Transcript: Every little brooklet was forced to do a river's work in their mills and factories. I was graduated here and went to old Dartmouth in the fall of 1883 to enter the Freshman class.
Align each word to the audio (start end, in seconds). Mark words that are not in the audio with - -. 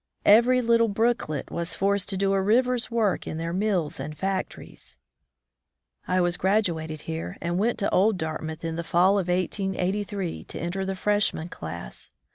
Every 0.25 0.63
little 0.63 0.87
brooklet 0.87 1.51
was 1.51 1.75
forced 1.75 2.09
to 2.09 2.17
do 2.17 2.33
a 2.33 2.41
river's 2.41 2.89
work 2.89 3.27
in 3.27 3.37
their 3.37 3.53
mills 3.53 3.99
and 3.99 4.17
factories. 4.17 4.97
I 6.07 6.19
was 6.19 6.37
graduated 6.37 7.01
here 7.01 7.37
and 7.39 7.59
went 7.59 7.77
to 7.77 7.91
old 7.93 8.17
Dartmouth 8.17 8.65
in 8.65 8.77
the 8.77 8.83
fall 8.83 9.19
of 9.19 9.27
1883 9.27 10.45
to 10.45 10.59
enter 10.59 10.85
the 10.85 10.95
Freshman 10.95 11.49
class. 11.49 12.09